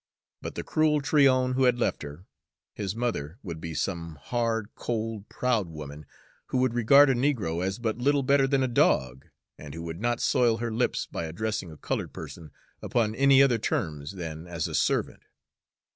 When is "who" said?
1.53-1.65, 6.47-6.57, 9.75-9.83